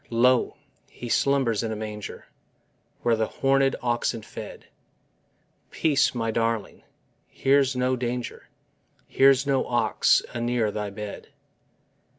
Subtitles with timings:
[0.09, 0.57] Lo,
[0.89, 2.25] He slumbers in His manger,
[3.03, 4.65] Where the hornèd oxen fed:
[5.69, 6.81] Peace, my darling:
[7.27, 8.49] here's no danger,
[9.05, 11.27] Here's no ox anear thy bed.